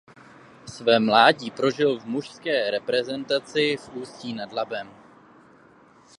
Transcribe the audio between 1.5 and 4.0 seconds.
prožil v mužské reprezentaci v